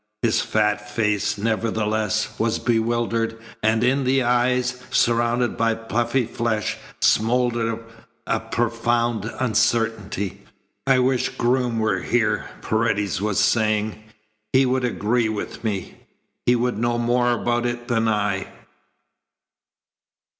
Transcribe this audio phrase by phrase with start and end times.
[0.23, 7.83] His fat face, nevertheless, was bewildered, and in the eyes, surrounded by puffy flesh, smouldered
[8.25, 10.41] a profound uncertainty.
[10.87, 14.01] "I wish Groom were here," Paredes was saying.
[14.51, 15.99] "He would agree with me.
[16.47, 18.47] He would know more about it than I."